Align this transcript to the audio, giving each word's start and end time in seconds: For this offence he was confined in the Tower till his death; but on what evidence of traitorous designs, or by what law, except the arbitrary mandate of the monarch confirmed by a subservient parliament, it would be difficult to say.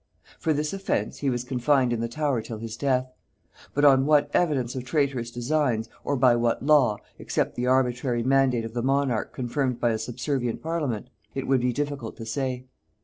For 0.39 0.51
this 0.51 0.73
offence 0.73 1.19
he 1.19 1.29
was 1.29 1.43
confined 1.43 1.93
in 1.93 1.99
the 1.99 2.07
Tower 2.07 2.41
till 2.41 2.57
his 2.57 2.75
death; 2.75 3.13
but 3.75 3.85
on 3.85 4.07
what 4.07 4.31
evidence 4.33 4.73
of 4.73 4.83
traitorous 4.83 5.29
designs, 5.29 5.89
or 6.03 6.15
by 6.15 6.35
what 6.35 6.65
law, 6.65 6.97
except 7.19 7.53
the 7.53 7.67
arbitrary 7.67 8.23
mandate 8.23 8.65
of 8.65 8.73
the 8.73 8.81
monarch 8.81 9.31
confirmed 9.31 9.79
by 9.79 9.91
a 9.91 9.99
subservient 9.99 10.63
parliament, 10.63 11.11
it 11.35 11.45
would 11.45 11.61
be 11.61 11.71
difficult 11.71 12.17
to 12.17 12.25
say. 12.25 12.65